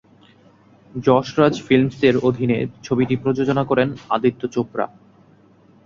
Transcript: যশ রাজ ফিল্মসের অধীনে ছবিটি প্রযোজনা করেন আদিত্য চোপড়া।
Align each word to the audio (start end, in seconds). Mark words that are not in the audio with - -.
যশ 0.91 1.27
রাজ 1.37 1.55
ফিল্মসের 1.61 2.15
অধীনে 2.27 2.57
ছবিটি 2.83 3.15
প্রযোজনা 3.15 3.63
করেন 3.63 3.89
আদিত্য 4.09 4.41
চোপড়া। 4.47 4.85